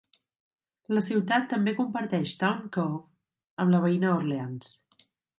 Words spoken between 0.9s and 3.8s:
La ciutat també comparteix Town Cove amb